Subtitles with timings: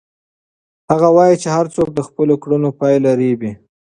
[0.91, 3.51] هغه وایي چې هر څوک د خپلو کړنو پایله رېبي.